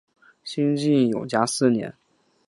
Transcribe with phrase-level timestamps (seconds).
[0.43, 1.93] 西晋永嘉四年。